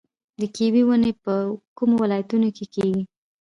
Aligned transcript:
د 0.39 0.41
کیوي 0.55 0.83
ونې 0.85 1.11
په 1.23 1.33
کومو 1.77 1.95
ولایتونو 2.03 2.47
کې 2.55 2.65
کیږي؟ 2.73 3.03